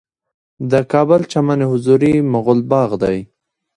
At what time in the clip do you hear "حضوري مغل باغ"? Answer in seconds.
1.71-2.89